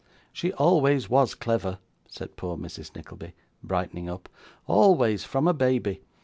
'She 0.33 0.51
always 0.53 1.11
was 1.11 1.35
clever,' 1.35 1.77
said 2.09 2.35
poor 2.35 2.57
Mrs. 2.57 2.95
Nickleby, 2.95 3.33
brightening 3.61 4.09
up, 4.09 4.29
'always, 4.65 5.23
from 5.25 5.47
a 5.47 5.53
baby. 5.53 6.01